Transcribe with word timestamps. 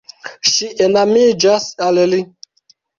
Ŝi 0.53 0.69
enamiĝas 0.87 1.71
al 1.91 2.05
li. 2.13 2.25